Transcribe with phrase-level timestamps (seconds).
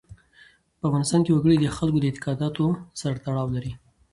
[0.77, 2.65] په افغانستان کې وګړي د خلکو د اعتقاداتو
[3.01, 3.71] سره تړاو لري.